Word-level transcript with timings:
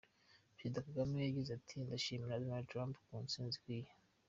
Perezida 0.55 0.85
Kagame 0.87 1.15
yagize 1.19 1.49
ati 1.53 1.73
“Ndashimira 1.83 2.41
Donald 2.43 2.67
Trump 2.71 2.93
ku 3.05 3.11
ntsinzi 3.23 3.55
ikwiye. 3.57 3.89